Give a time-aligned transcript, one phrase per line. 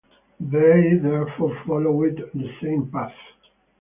[0.39, 3.13] They therefore followed the same path.